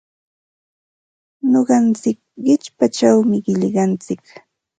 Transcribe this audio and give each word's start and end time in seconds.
Nuqantsik 1.51 2.19
qichpachawmi 2.43 3.37
qillqantsik. 3.45 4.21